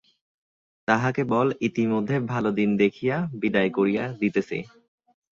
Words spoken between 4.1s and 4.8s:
দিতেছি।